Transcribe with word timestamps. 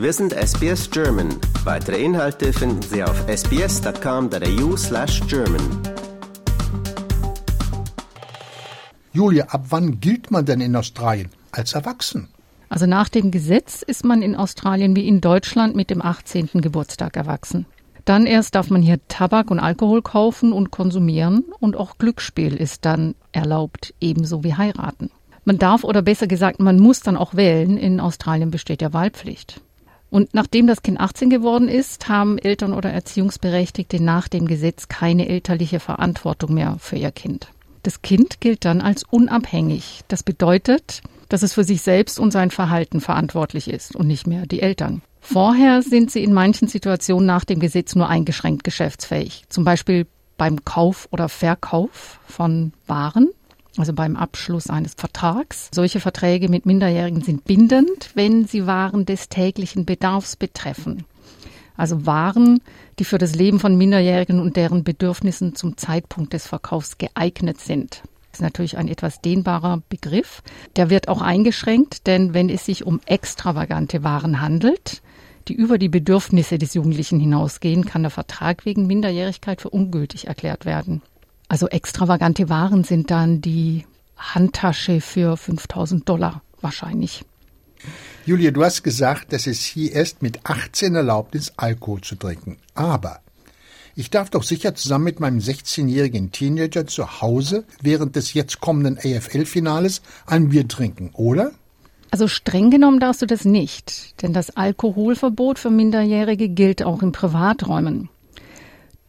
Wir 0.00 0.14
sind 0.14 0.32
SBS 0.32 0.90
German. 0.90 1.28
Weitere 1.64 2.02
Inhalte 2.02 2.54
finden 2.54 2.80
Sie 2.80 3.04
auf 3.04 3.22
sbs.com.au 3.28 4.74
slash 4.74 5.20
German. 5.28 5.60
Julia, 9.12 9.44
ab 9.48 9.66
wann 9.68 10.00
gilt 10.00 10.30
man 10.30 10.46
denn 10.46 10.62
in 10.62 10.74
Australien 10.74 11.28
als 11.52 11.74
erwachsen? 11.74 12.28
Also 12.70 12.86
nach 12.86 13.10
dem 13.10 13.30
Gesetz 13.30 13.82
ist 13.82 14.06
man 14.06 14.22
in 14.22 14.36
Australien 14.36 14.96
wie 14.96 15.06
in 15.06 15.20
Deutschland 15.20 15.76
mit 15.76 15.90
dem 15.90 16.00
18. 16.00 16.48
Geburtstag 16.54 17.18
erwachsen. 17.18 17.66
Dann 18.06 18.24
erst 18.24 18.54
darf 18.54 18.70
man 18.70 18.80
hier 18.80 19.06
Tabak 19.08 19.50
und 19.50 19.60
Alkohol 19.60 20.00
kaufen 20.00 20.54
und 20.54 20.70
konsumieren 20.70 21.44
und 21.60 21.76
auch 21.76 21.98
Glücksspiel 21.98 22.56
ist 22.56 22.86
dann 22.86 23.14
erlaubt, 23.32 23.92
ebenso 24.00 24.44
wie 24.44 24.54
heiraten. 24.54 25.10
Man 25.44 25.58
darf 25.58 25.84
oder 25.84 26.00
besser 26.00 26.26
gesagt, 26.26 26.58
man 26.58 26.80
muss 26.80 27.00
dann 27.00 27.18
auch 27.18 27.34
wählen. 27.34 27.76
In 27.76 28.00
Australien 28.00 28.50
besteht 28.50 28.80
ja 28.80 28.94
Wahlpflicht. 28.94 29.60
Und 30.10 30.34
nachdem 30.34 30.66
das 30.66 30.82
Kind 30.82 30.98
18 30.98 31.30
geworden 31.30 31.68
ist, 31.68 32.08
haben 32.08 32.38
Eltern 32.38 32.74
oder 32.74 32.90
Erziehungsberechtigte 32.90 34.02
nach 34.02 34.28
dem 34.28 34.46
Gesetz 34.46 34.88
keine 34.88 35.28
elterliche 35.28 35.80
Verantwortung 35.80 36.54
mehr 36.54 36.76
für 36.80 36.96
ihr 36.96 37.12
Kind. 37.12 37.48
Das 37.82 38.02
Kind 38.02 38.40
gilt 38.40 38.64
dann 38.64 38.80
als 38.80 39.04
unabhängig. 39.04 40.00
Das 40.08 40.22
bedeutet, 40.22 41.02
dass 41.28 41.42
es 41.42 41.54
für 41.54 41.64
sich 41.64 41.80
selbst 41.80 42.18
und 42.18 42.32
sein 42.32 42.50
Verhalten 42.50 43.00
verantwortlich 43.00 43.70
ist 43.70 43.96
und 43.96 44.06
nicht 44.06 44.26
mehr 44.26 44.46
die 44.46 44.60
Eltern. 44.60 45.00
Vorher 45.20 45.82
sind 45.82 46.10
sie 46.10 46.24
in 46.24 46.32
manchen 46.32 46.66
Situationen 46.66 47.26
nach 47.26 47.44
dem 47.44 47.60
Gesetz 47.60 47.94
nur 47.94 48.08
eingeschränkt 48.08 48.64
geschäftsfähig. 48.64 49.44
Zum 49.48 49.64
Beispiel 49.64 50.06
beim 50.36 50.64
Kauf 50.64 51.06
oder 51.10 51.28
Verkauf 51.28 52.18
von 52.26 52.72
Waren, 52.86 53.28
also 53.76 53.92
beim 53.92 54.16
Abschluss 54.16 54.68
eines 54.68 54.94
Vertrags. 54.94 55.68
Solche 55.72 56.00
Verträge 56.00 56.48
mit 56.48 56.66
Minderjährigen 56.66 57.22
sind 57.22 57.44
bindend, 57.44 58.10
wenn 58.14 58.44
sie 58.46 58.66
Waren 58.66 59.06
des 59.06 59.28
täglichen 59.28 59.84
Bedarfs 59.84 60.36
betreffen. 60.36 61.04
Also 61.76 62.04
Waren, 62.04 62.60
die 62.98 63.04
für 63.04 63.18
das 63.18 63.34
Leben 63.34 63.58
von 63.58 63.76
Minderjährigen 63.76 64.40
und 64.40 64.56
deren 64.56 64.84
Bedürfnissen 64.84 65.54
zum 65.54 65.76
Zeitpunkt 65.76 66.32
des 66.32 66.46
Verkaufs 66.46 66.98
geeignet 66.98 67.60
sind. 67.60 68.02
Das 68.30 68.40
ist 68.40 68.42
natürlich 68.42 68.76
ein 68.76 68.88
etwas 68.88 69.20
dehnbarer 69.20 69.82
Begriff. 69.88 70.42
Der 70.76 70.90
wird 70.90 71.08
auch 71.08 71.22
eingeschränkt, 71.22 72.06
denn 72.06 72.34
wenn 72.34 72.48
es 72.48 72.66
sich 72.66 72.84
um 72.84 73.00
extravagante 73.06 74.04
Waren 74.04 74.40
handelt, 74.40 75.02
die 75.48 75.54
über 75.54 75.78
die 75.78 75.88
Bedürfnisse 75.88 76.58
des 76.58 76.74
Jugendlichen 76.74 77.18
hinausgehen, 77.18 77.84
kann 77.84 78.02
der 78.02 78.10
Vertrag 78.10 78.66
wegen 78.66 78.86
Minderjährigkeit 78.86 79.60
für 79.60 79.70
ungültig 79.70 80.26
erklärt 80.26 80.64
werden. 80.64 81.02
Also 81.50 81.66
extravagante 81.66 82.48
Waren 82.48 82.84
sind 82.84 83.10
dann 83.10 83.40
die 83.40 83.84
Handtasche 84.16 85.00
für 85.00 85.36
5000 85.36 86.08
Dollar 86.08 86.42
wahrscheinlich. 86.60 87.24
Julia, 88.24 88.52
du 88.52 88.62
hast 88.62 88.84
gesagt, 88.84 89.32
dass 89.32 89.48
es 89.48 89.64
hier 89.64 89.90
erst 89.90 90.22
mit 90.22 90.38
18 90.44 90.94
erlaubt 90.94 91.34
ist, 91.34 91.54
Alkohol 91.56 92.02
zu 92.02 92.14
trinken. 92.14 92.58
Aber 92.76 93.18
ich 93.96 94.10
darf 94.10 94.30
doch 94.30 94.44
sicher 94.44 94.76
zusammen 94.76 95.02
mit 95.02 95.18
meinem 95.18 95.40
16-jährigen 95.40 96.30
Teenager 96.30 96.86
zu 96.86 97.20
Hause 97.20 97.64
während 97.82 98.14
des 98.14 98.32
jetzt 98.32 98.60
kommenden 98.60 98.96
AFL-Finales 98.98 100.02
ein 100.26 100.50
Bier 100.50 100.68
trinken, 100.68 101.10
oder? 101.14 101.50
Also 102.12 102.28
streng 102.28 102.70
genommen 102.70 103.00
darfst 103.00 103.22
du 103.22 103.26
das 103.26 103.44
nicht, 103.44 104.22
denn 104.22 104.32
das 104.32 104.56
Alkoholverbot 104.56 105.58
für 105.58 105.70
Minderjährige 105.70 106.48
gilt 106.48 106.84
auch 106.84 107.02
in 107.02 107.10
Privaträumen. 107.10 108.08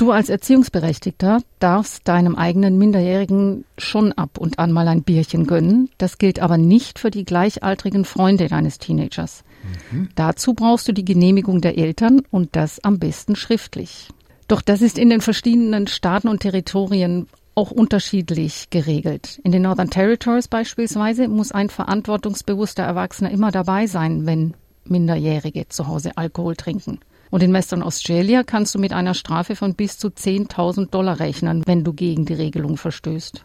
Du 0.02 0.10
als 0.10 0.30
Erziehungsberechtigter 0.30 1.44
darfst 1.60 2.08
deinem 2.08 2.36
eigenen 2.36 2.80
Minderjährigen 2.80 3.66
schon 3.78 4.14
ab 4.14 4.40
und 4.40 4.58
an 4.58 4.72
mal 4.72 4.88
ein 4.88 5.04
Bierchen 5.04 5.46
gönnen. 5.46 5.92
Das 6.00 6.18
gilt 6.18 6.40
aber 6.40 6.58
nicht 6.58 6.98
für 6.98 7.12
die 7.12 7.24
gleichaltrigen 7.24 8.04
Freunde 8.04 8.48
deines 8.48 8.80
Teenagers. 8.80 9.44
Mhm. 9.92 10.10
Dazu 10.16 10.56
brauchst 10.56 10.88
du 10.88 10.92
die 10.92 11.06
Genehmigung 11.06 11.62
der 11.62 11.78
Eltern 11.78 12.24
und 12.32 12.56
das 12.56 12.84
am 12.84 12.98
besten 12.98 13.36
schriftlich. 13.36 14.09
Doch 14.48 14.64
das 14.64 14.81
ist 14.81 14.98
in 14.98 15.12
den 15.12 15.22
verschiedenen 15.22 15.86
Staaten 15.86 16.30
und 16.30 16.40
Territorien 16.40 17.28
auch 17.54 17.70
unterschiedlich 17.70 18.72
geregelt. 18.72 19.40
In 19.44 19.52
den 19.52 19.62
Northern 19.62 19.92
Territories 19.92 20.48
beispielsweise 20.48 21.28
muss 21.28 21.52
ein 21.52 21.70
verantwortungsbewusster 21.70 22.81
Erwachsener 22.81 23.30
immer 23.30 23.52
dabei 23.52 23.86
sein, 23.86 24.25
wenn 24.25 24.56
Minderjährige 24.84 25.70
zu 25.70 25.86
Hause 25.86 26.14
Alkohol 26.16 26.56
trinken. 26.56 26.98
Und 27.31 27.42
in 27.42 27.53
Western 27.53 27.81
Australia 27.81 28.44
kannst 28.44 28.75
du 28.75 28.80
mit 28.80 28.94
einer 28.94 29.14
Strafe 29.14 29.56
von 29.56 29.74
bis 29.74 29.97
zu 29.97 30.09
10.000 30.09 30.92
Dollar 30.92 31.19
rechnen, 31.19 31.64
wenn 31.66 31.84
du 31.84 31.94
gegen 31.94 32.25
die 32.25 32.34
Regelung 32.34 32.78
verstößt. 32.78 33.44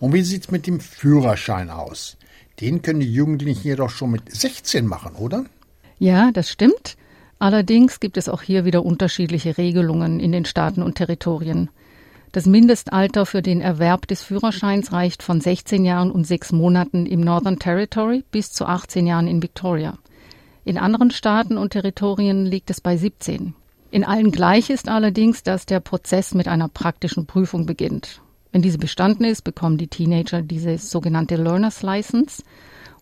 Und 0.00 0.12
wie 0.12 0.22
sieht's 0.22 0.50
mit 0.50 0.66
dem 0.66 0.80
Führerschein 0.80 1.70
aus? 1.70 2.16
Den 2.60 2.82
können 2.82 3.00
die 3.00 3.12
Jugendlichen 3.12 3.62
jedoch 3.68 3.90
schon 3.90 4.10
mit 4.10 4.34
16 4.34 4.84
machen, 4.84 5.14
oder? 5.14 5.44
Ja, 5.98 6.32
das 6.32 6.50
stimmt. 6.50 6.96
Allerdings 7.38 8.00
gibt 8.00 8.16
es 8.16 8.28
auch 8.28 8.42
hier 8.42 8.64
wieder 8.64 8.84
unterschiedliche 8.84 9.56
Regelungen 9.56 10.20
in 10.20 10.32
den 10.32 10.44
Staaten 10.44 10.82
und 10.82 10.96
Territorien. 10.96 11.70
Das 12.32 12.46
Mindestalter 12.46 13.26
für 13.26 13.42
den 13.42 13.60
Erwerb 13.60 14.06
des 14.06 14.22
Führerscheins 14.22 14.92
reicht 14.92 15.22
von 15.22 15.40
16 15.40 15.84
Jahren 15.84 16.10
und 16.10 16.26
sechs 16.26 16.52
Monaten 16.52 17.06
im 17.06 17.20
Northern 17.20 17.58
Territory 17.58 18.24
bis 18.30 18.52
zu 18.52 18.66
18 18.66 19.06
Jahren 19.06 19.26
in 19.26 19.42
Victoria. 19.42 19.98
In 20.64 20.78
anderen 20.78 21.10
Staaten 21.10 21.56
und 21.56 21.70
Territorien 21.70 22.44
liegt 22.44 22.70
es 22.70 22.80
bei 22.80 22.96
17. 22.96 23.54
In 23.90 24.04
allen 24.04 24.30
gleich 24.30 24.70
ist 24.70 24.88
allerdings, 24.88 25.42
dass 25.42 25.66
der 25.66 25.80
Prozess 25.80 26.34
mit 26.34 26.48
einer 26.48 26.68
praktischen 26.68 27.26
Prüfung 27.26 27.66
beginnt. 27.66 28.20
Wenn 28.52 28.62
diese 28.62 28.78
bestanden 28.78 29.24
ist, 29.24 29.42
bekommen 29.42 29.78
die 29.78 29.88
Teenager 29.88 30.42
diese 30.42 30.78
sogenannte 30.78 31.36
Learner's 31.36 31.82
License 31.82 32.42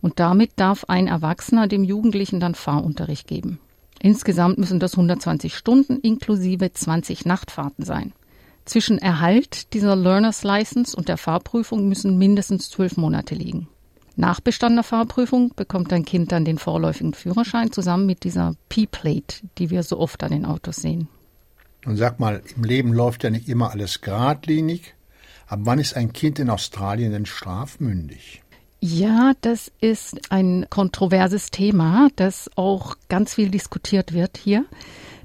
und 0.00 0.20
damit 0.20 0.52
darf 0.56 0.84
ein 0.84 1.08
Erwachsener 1.08 1.66
dem 1.66 1.84
Jugendlichen 1.84 2.38
dann 2.38 2.54
Fahrunterricht 2.54 3.26
geben. 3.26 3.58
Insgesamt 4.00 4.58
müssen 4.58 4.78
das 4.78 4.92
120 4.92 5.56
Stunden 5.56 5.98
inklusive 5.98 6.72
20 6.72 7.24
Nachtfahrten 7.24 7.84
sein. 7.84 8.12
Zwischen 8.64 8.98
Erhalt 8.98 9.72
dieser 9.72 9.96
Learner's 9.96 10.44
License 10.44 10.94
und 10.96 11.08
der 11.08 11.16
Fahrprüfung 11.16 11.88
müssen 11.88 12.18
mindestens 12.18 12.70
zwölf 12.70 12.96
Monate 12.96 13.34
liegen. 13.34 13.66
Nach 14.20 14.40
bestandener 14.40 14.82
Fahrprüfung 14.82 15.52
bekommt 15.54 15.92
dein 15.92 16.04
Kind 16.04 16.32
dann 16.32 16.44
den 16.44 16.58
vorläufigen 16.58 17.14
Führerschein 17.14 17.70
zusammen 17.70 18.04
mit 18.04 18.24
dieser 18.24 18.56
P-Plate, 18.68 19.46
die 19.58 19.70
wir 19.70 19.84
so 19.84 19.96
oft 20.00 20.24
an 20.24 20.32
den 20.32 20.44
Autos 20.44 20.74
sehen. 20.78 21.06
Und 21.86 21.98
sag 21.98 22.18
mal, 22.18 22.42
im 22.56 22.64
Leben 22.64 22.92
läuft 22.92 23.22
ja 23.22 23.30
nicht 23.30 23.48
immer 23.48 23.70
alles 23.70 24.00
geradlinig. 24.00 24.96
Ab 25.46 25.60
wann 25.62 25.78
ist 25.78 25.96
ein 25.96 26.12
Kind 26.12 26.40
in 26.40 26.50
Australien 26.50 27.12
denn 27.12 27.26
strafmündig? 27.26 28.42
Ja, 28.80 29.34
das 29.40 29.70
ist 29.80 30.32
ein 30.32 30.66
kontroverses 30.68 31.52
Thema, 31.52 32.08
das 32.16 32.50
auch 32.56 32.96
ganz 33.08 33.34
viel 33.34 33.50
diskutiert 33.50 34.14
wird 34.14 34.36
hier. 34.36 34.64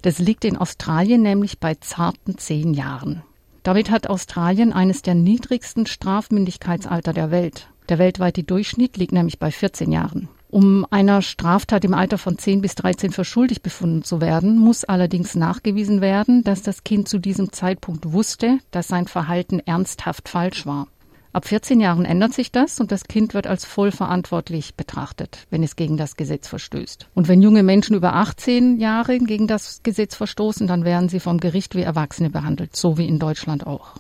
Das 0.04 0.20
liegt 0.20 0.46
in 0.46 0.56
Australien 0.56 1.24
nämlich 1.24 1.60
bei 1.60 1.74
zarten 1.74 2.38
zehn 2.38 2.76
Jahren. 2.76 3.24
Damit 3.64 3.90
hat 3.90 4.08
Australien 4.08 4.72
eines 4.72 5.02
der 5.02 5.16
niedrigsten 5.16 5.88
Strafmündigkeitsalter 5.88 7.12
der 7.12 7.32
Welt. 7.32 7.70
Der 7.90 8.00
weltweite 8.00 8.44
Durchschnitt 8.44 8.98
liegt 8.98 9.12
nämlich 9.12 9.40
bei 9.40 9.52
14 9.52 9.92
Jahren. 9.92 10.30
Um 10.50 10.86
einer 10.92 11.24
Straftat 11.24 11.84
im 11.84 11.96
Alter 11.96 12.20
von 12.20 12.38
10 12.38 12.62
bis 12.62 12.76
13 12.76 13.12
für 13.12 13.26
schuldig 13.26 13.64
befunden 13.64 14.04
zu 14.04 14.22
werden, 14.22 14.60
muss 14.60 14.84
allerdings 14.84 15.34
nachgewiesen 15.34 16.00
werden, 16.00 16.44
dass 16.44 16.62
das 16.62 16.84
Kind 16.84 17.10
zu 17.10 17.18
diesem 17.18 17.52
Zeitpunkt 17.52 18.14
wusste, 18.14 18.60
dass 18.70 18.88
sein 18.88 19.08
Verhalten 19.08 19.60
ernsthaft 19.60 20.30
falsch 20.30 20.68
war. 20.68 20.88
Ab 21.34 21.48
14 21.48 21.82
Jahren 21.82 22.06
ändert 22.06 22.34
sich 22.34 22.52
das 22.52 22.80
und 22.80 22.92
das 22.92 23.06
Kind 23.06 23.34
wird 23.34 23.48
als 23.48 23.66
vollverantwortlich 23.66 24.76
betrachtet, 24.76 25.48
wenn 25.50 25.64
es 25.64 25.76
gegen 25.76 25.98
das 25.98 26.16
Gesetz 26.16 26.48
verstößt. 26.48 27.10
Und 27.16 27.28
wenn 27.28 27.42
junge 27.42 27.64
Menschen 27.64 27.96
über 27.96 28.14
18 28.14 28.80
Jahre 28.80 29.18
gegen 29.18 29.48
das 29.48 29.82
Gesetz 29.82 30.14
verstoßen, 30.14 30.68
dann 30.68 30.86
werden 30.86 31.10
sie 31.10 31.20
vom 31.20 31.40
Gericht 31.40 31.74
wie 31.74 31.82
Erwachsene 31.82 32.30
behandelt, 32.30 32.76
so 32.76 33.00
wie 33.00 33.08
in 33.08 33.18
Deutschland 33.18 33.66
auch. 33.66 33.96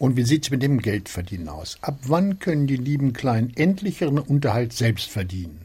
Und 0.00 0.16
wie 0.16 0.22
sieht's 0.22 0.50
mit 0.50 0.62
dem 0.62 0.78
Geldverdienen 0.78 1.50
aus? 1.50 1.76
Ab 1.82 1.98
wann 2.06 2.38
können 2.38 2.66
die 2.66 2.78
lieben 2.78 3.12
Kleinen 3.12 3.52
endlich 3.54 4.00
ihren 4.00 4.18
Unterhalt 4.18 4.72
selbst 4.72 5.10
verdienen? 5.10 5.60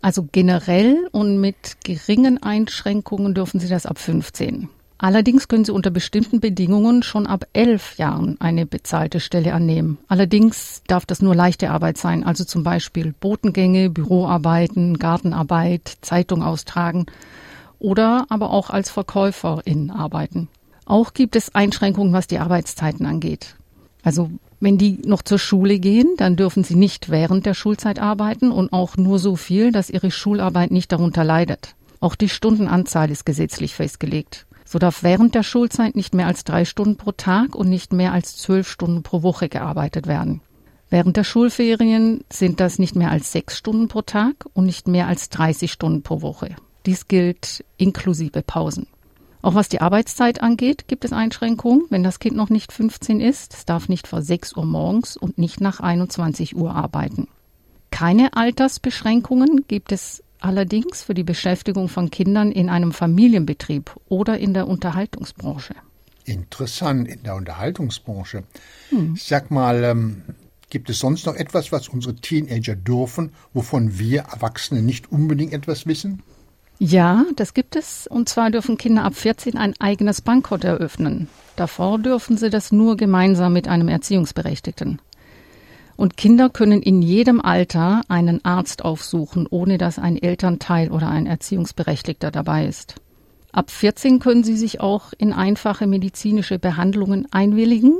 Also 0.00 0.28
generell 0.30 1.08
und 1.10 1.40
mit 1.40 1.78
geringen 1.82 2.40
Einschränkungen 2.40 3.34
dürfen 3.34 3.58
sie 3.58 3.68
das 3.68 3.84
ab 3.84 3.98
15. 3.98 4.68
Allerdings 4.98 5.48
können 5.48 5.64
Sie 5.64 5.72
unter 5.72 5.90
bestimmten 5.90 6.38
Bedingungen 6.38 7.02
schon 7.02 7.26
ab 7.26 7.44
elf 7.54 7.98
Jahren 7.98 8.40
eine 8.40 8.66
bezahlte 8.66 9.18
Stelle 9.18 9.52
annehmen. 9.52 9.98
Allerdings 10.06 10.82
darf 10.86 11.04
das 11.04 11.20
nur 11.20 11.34
leichte 11.34 11.70
Arbeit 11.70 11.98
sein, 11.98 12.22
also 12.22 12.44
zum 12.44 12.62
Beispiel 12.62 13.12
Botengänge, 13.18 13.90
Büroarbeiten, 13.90 14.96
Gartenarbeit, 15.00 15.96
Zeitung 16.02 16.44
austragen 16.44 17.06
oder 17.80 18.26
aber 18.28 18.50
auch 18.50 18.70
als 18.70 18.90
Verkäuferin 18.90 19.90
arbeiten. 19.90 20.46
Auch 20.84 21.14
gibt 21.14 21.34
es 21.34 21.52
Einschränkungen, 21.52 22.12
was 22.12 22.28
die 22.28 22.38
Arbeitszeiten 22.38 23.06
angeht. 23.06 23.56
Also 24.02 24.30
wenn 24.60 24.78
die 24.78 24.98
noch 25.04 25.22
zur 25.22 25.38
Schule 25.38 25.78
gehen, 25.78 26.14
dann 26.16 26.36
dürfen 26.36 26.64
sie 26.64 26.76
nicht 26.76 27.10
während 27.10 27.46
der 27.46 27.54
Schulzeit 27.54 27.98
arbeiten 27.98 28.50
und 28.50 28.72
auch 28.72 28.96
nur 28.96 29.18
so 29.18 29.36
viel, 29.36 29.72
dass 29.72 29.90
ihre 29.90 30.10
Schularbeit 30.10 30.70
nicht 30.70 30.92
darunter 30.92 31.24
leidet. 31.24 31.74
Auch 32.00 32.14
die 32.14 32.28
Stundenanzahl 32.28 33.10
ist 33.10 33.24
gesetzlich 33.24 33.74
festgelegt. 33.74 34.46
So 34.64 34.78
darf 34.78 35.02
während 35.02 35.34
der 35.34 35.42
Schulzeit 35.42 35.96
nicht 35.96 36.14
mehr 36.14 36.26
als 36.26 36.44
drei 36.44 36.64
Stunden 36.64 36.96
pro 36.96 37.12
Tag 37.12 37.54
und 37.54 37.68
nicht 37.68 37.92
mehr 37.92 38.12
als 38.12 38.36
zwölf 38.36 38.68
Stunden 38.68 39.02
pro 39.02 39.22
Woche 39.22 39.48
gearbeitet 39.48 40.06
werden. 40.06 40.40
Während 40.92 41.16
der 41.16 41.24
Schulferien 41.24 42.22
sind 42.30 42.60
das 42.60 42.78
nicht 42.78 42.96
mehr 42.96 43.10
als 43.10 43.32
sechs 43.32 43.56
Stunden 43.56 43.88
pro 43.88 44.02
Tag 44.02 44.46
und 44.52 44.66
nicht 44.66 44.88
mehr 44.88 45.06
als 45.06 45.30
30 45.30 45.72
Stunden 45.72 46.02
pro 46.02 46.20
Woche. 46.20 46.54
Dies 46.84 47.08
gilt 47.08 47.64
inklusive 47.78 48.42
Pausen. 48.42 48.86
Auch 49.42 49.54
was 49.54 49.68
die 49.68 49.80
Arbeitszeit 49.80 50.40
angeht, 50.40 50.86
gibt 50.86 51.04
es 51.04 51.12
Einschränkungen, 51.12 51.82
wenn 51.90 52.04
das 52.04 52.20
Kind 52.20 52.36
noch 52.36 52.48
nicht 52.48 52.72
15 52.72 53.20
ist. 53.20 53.54
Es 53.54 53.64
darf 53.64 53.88
nicht 53.88 54.06
vor 54.06 54.22
6 54.22 54.56
Uhr 54.56 54.64
morgens 54.64 55.16
und 55.16 55.36
nicht 55.36 55.60
nach 55.60 55.80
21 55.80 56.56
Uhr 56.56 56.74
arbeiten. 56.74 57.26
Keine 57.90 58.34
Altersbeschränkungen 58.34 59.64
gibt 59.66 59.90
es 59.90 60.22
allerdings 60.38 61.02
für 61.02 61.14
die 61.14 61.24
Beschäftigung 61.24 61.88
von 61.88 62.10
Kindern 62.10 62.52
in 62.52 62.68
einem 62.68 62.92
Familienbetrieb 62.92 63.94
oder 64.08 64.38
in 64.38 64.54
der 64.54 64.68
Unterhaltungsbranche. 64.68 65.74
Interessant, 66.24 67.08
in 67.08 67.24
der 67.24 67.34
Unterhaltungsbranche. 67.34 68.44
Hm. 68.90 69.16
Sag 69.16 69.50
mal, 69.50 69.82
ähm, 69.82 70.22
gibt 70.70 70.88
es 70.88 71.00
sonst 71.00 71.26
noch 71.26 71.34
etwas, 71.34 71.72
was 71.72 71.88
unsere 71.88 72.14
Teenager 72.14 72.76
dürfen, 72.76 73.32
wovon 73.52 73.98
wir 73.98 74.22
Erwachsene 74.22 74.82
nicht 74.82 75.10
unbedingt 75.10 75.52
etwas 75.52 75.86
wissen? 75.86 76.22
Ja, 76.84 77.26
das 77.36 77.54
gibt 77.54 77.76
es. 77.76 78.08
Und 78.08 78.28
zwar 78.28 78.50
dürfen 78.50 78.76
Kinder 78.76 79.04
ab 79.04 79.14
14 79.14 79.56
ein 79.56 79.74
eigenes 79.78 80.20
Bankkonto 80.20 80.66
eröffnen. 80.66 81.28
Davor 81.54 82.00
dürfen 82.00 82.36
sie 82.36 82.50
das 82.50 82.72
nur 82.72 82.96
gemeinsam 82.96 83.52
mit 83.52 83.68
einem 83.68 83.86
Erziehungsberechtigten. 83.86 85.00
Und 85.94 86.16
Kinder 86.16 86.50
können 86.50 86.82
in 86.82 87.00
jedem 87.00 87.40
Alter 87.40 88.00
einen 88.08 88.44
Arzt 88.44 88.84
aufsuchen, 88.84 89.46
ohne 89.48 89.78
dass 89.78 90.00
ein 90.00 90.20
Elternteil 90.20 90.90
oder 90.90 91.08
ein 91.08 91.26
Erziehungsberechtigter 91.26 92.32
dabei 92.32 92.66
ist. 92.66 92.96
Ab 93.52 93.70
14 93.70 94.18
können 94.18 94.42
sie 94.42 94.56
sich 94.56 94.80
auch 94.80 95.12
in 95.16 95.32
einfache 95.32 95.86
medizinische 95.86 96.58
Behandlungen 96.58 97.28
einwilligen 97.30 97.94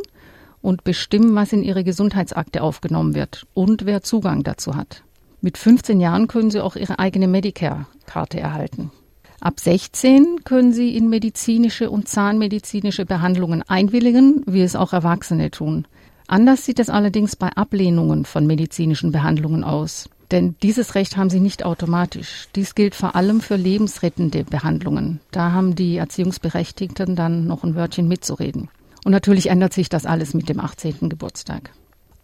und 0.60 0.82
bestimmen, 0.82 1.36
was 1.36 1.52
in 1.52 1.62
ihre 1.62 1.84
Gesundheitsakte 1.84 2.64
aufgenommen 2.64 3.14
wird 3.14 3.46
und 3.54 3.86
wer 3.86 4.02
Zugang 4.02 4.42
dazu 4.42 4.74
hat. 4.74 5.04
Mit 5.44 5.58
15 5.58 6.00
Jahren 6.00 6.28
können 6.28 6.52
Sie 6.52 6.60
auch 6.60 6.76
Ihre 6.76 7.00
eigene 7.00 7.26
Medicare-Karte 7.26 8.38
erhalten. 8.38 8.92
Ab 9.40 9.58
16 9.58 10.44
können 10.44 10.72
Sie 10.72 10.96
in 10.96 11.08
medizinische 11.08 11.90
und 11.90 12.06
zahnmedizinische 12.06 13.04
Behandlungen 13.04 13.64
einwilligen, 13.66 14.44
wie 14.46 14.62
es 14.62 14.76
auch 14.76 14.92
Erwachsene 14.92 15.50
tun. 15.50 15.88
Anders 16.28 16.64
sieht 16.64 16.78
es 16.78 16.88
allerdings 16.88 17.34
bei 17.34 17.48
Ablehnungen 17.48 18.24
von 18.24 18.46
medizinischen 18.46 19.10
Behandlungen 19.10 19.64
aus. 19.64 20.08
Denn 20.30 20.54
dieses 20.62 20.94
Recht 20.94 21.16
haben 21.16 21.28
sie 21.28 21.40
nicht 21.40 21.64
automatisch. 21.64 22.46
Dies 22.54 22.76
gilt 22.76 22.94
vor 22.94 23.16
allem 23.16 23.40
für 23.40 23.56
lebensrettende 23.56 24.44
Behandlungen. 24.44 25.18
Da 25.32 25.50
haben 25.50 25.74
die 25.74 25.96
Erziehungsberechtigten 25.96 27.16
dann 27.16 27.48
noch 27.48 27.64
ein 27.64 27.74
Wörtchen 27.74 28.06
mitzureden. 28.06 28.68
Und 29.04 29.10
natürlich 29.10 29.50
ändert 29.50 29.72
sich 29.72 29.88
das 29.88 30.06
alles 30.06 30.34
mit 30.34 30.48
dem 30.48 30.60
18. 30.60 31.08
Geburtstag. 31.08 31.72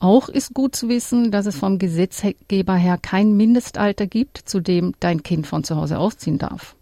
Auch 0.00 0.28
ist 0.28 0.54
gut 0.54 0.76
zu 0.76 0.88
wissen, 0.88 1.32
dass 1.32 1.46
es 1.46 1.56
vom 1.56 1.78
Gesetzgeber 1.78 2.74
her 2.76 2.98
kein 3.00 3.36
Mindestalter 3.36 4.06
gibt, 4.06 4.38
zu 4.38 4.60
dem 4.60 4.94
dein 5.00 5.22
Kind 5.22 5.46
von 5.46 5.64
zu 5.64 5.76
Hause 5.76 5.98
ausziehen 5.98 6.38
darf. 6.38 6.76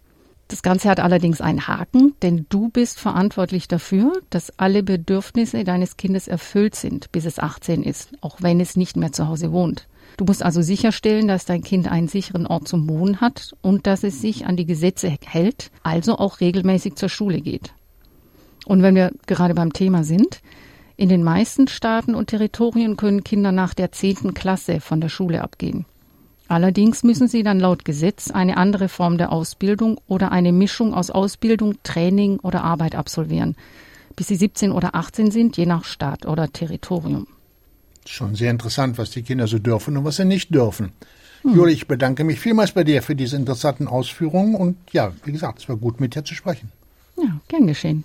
Das 0.49 0.63
Ganze 0.63 0.89
hat 0.89 1.01
allerdings 1.01 1.41
einen 1.41 1.67
Haken, 1.67 2.15
denn 2.23 2.47
du 2.51 2.69
bist 2.69 3.01
verantwortlich 3.01 3.67
dafür, 3.67 4.13
dass 4.31 4.57
alle 4.59 4.85
Bedürfnisse 4.85 5.65
deines 5.65 5.97
Kindes 5.97 6.29
erfüllt 6.29 6.77
sind, 6.77 7.11
bis 7.11 7.25
es 7.25 7.41
18 7.41 7.83
ist, 7.83 8.13
auch 8.21 8.37
wenn 8.43 8.61
es 8.61 8.77
nicht 8.77 8.97
mehr 8.97 9.11
zu 9.11 9.27
Hause 9.27 9.51
wohnt. 9.51 9.89
Du 10.19 10.25
musst 10.25 10.45
also 10.45 10.63
sicherstellen, 10.63 11.27
dass 11.27 11.47
dein 11.47 11.63
Kind 11.63 11.91
einen 11.91 12.07
sicheren 12.07 12.47
Ort 12.47 12.69
zum 12.69 12.89
Wohnen 12.89 13.21
hat 13.21 13.55
und 13.61 13.89
dass 13.89 14.05
es 14.05 14.21
sich 14.21 14.47
an 14.47 14.57
die 14.57 14.67
Gesetze 14.67 15.13
hält, 15.25 15.71
also 15.83 16.19
auch 16.19 16.41
regelmäßig 16.41 16.95
zur 16.95 17.09
Schule 17.09 17.41
geht. 17.41 17.73
Und 18.67 18.83
wenn 18.83 18.95
wir 18.95 19.11
gerade 19.27 19.55
beim 19.55 19.73
Thema 19.73 20.05
sind, 20.05 20.41
in 20.97 21.09
den 21.09 21.23
meisten 21.23 21.69
Staaten 21.69 22.15
und 22.15 22.29
Territorien 22.29 22.97
können 22.97 23.25
Kinder 23.25 23.53
nach 23.53 23.75
der 23.75 23.93
zehnten 23.93 24.35
Klasse 24.35 24.81
von 24.81 25.01
der 25.01 25.09
Schule 25.09 25.43
abgehen. 25.43 25.85
Allerdings 26.49 27.03
müssen 27.03 27.29
sie 27.29 27.43
dann 27.43 27.59
laut 27.59 27.85
Gesetz 27.85 28.31
eine 28.31 28.57
andere 28.57 28.89
Form 28.89 29.19
der 29.19 29.33
Ausbildung 29.33 30.01
oder 30.07 30.31
eine 30.31 30.53
Mischung 30.53 30.95
aus 30.95 31.11
Ausbildung, 31.11 31.75
Training 31.83 32.39
oder 32.39 32.63
Arbeit 32.63 32.95
absolvieren, 32.95 33.57
bis 34.15 34.29
sie 34.29 34.37
17 34.37 34.71
oder 34.71 34.95
18 34.95 35.31
sind, 35.31 35.57
je 35.57 35.67
nach 35.67 35.85
Staat 35.85 36.25
oder 36.25 36.53
Territorium. 36.53 37.27
Schon 38.07 38.37
sehr 38.37 38.53
interessant, 38.53 38.97
was 38.99 39.11
die 39.11 39.23
Kinder 39.23 39.49
so 39.49 39.59
dürfen 39.59 39.97
und 39.97 40.05
was 40.05 40.17
sie 40.17 40.25
nicht 40.25 40.55
dürfen. 40.55 40.93
Hm. 41.43 41.57
Juli, 41.57 41.73
ich 41.73 41.89
bedanke 41.89 42.23
mich 42.23 42.39
vielmals 42.39 42.73
bei 42.73 42.85
dir 42.85 43.03
für 43.03 43.17
diese 43.17 43.37
interessanten 43.37 43.89
Ausführungen 43.89 44.55
und 44.55 44.77
ja, 44.93 45.13
wie 45.25 45.33
gesagt, 45.33 45.59
es 45.59 45.69
war 45.69 45.77
gut 45.77 46.01
mit 46.01 46.15
dir 46.15 46.25
zu 46.25 46.35
sprechen. 46.35 46.71
Ja, 47.17 47.41
gern 47.49 47.67
geschehen. 47.67 48.05